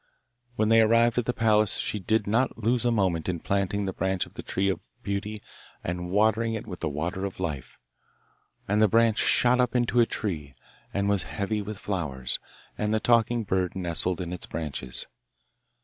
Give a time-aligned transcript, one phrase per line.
[0.55, 3.93] When they arrived at the palace she did not lose a moment in planting the
[3.93, 5.43] branch of the tree of beauty
[5.83, 7.77] and watering it with the water of life.
[8.67, 10.55] And the branch shot up into a tree,
[10.91, 12.39] and was heavy with flowers,
[12.79, 15.05] and the talking bird nestled in its branches.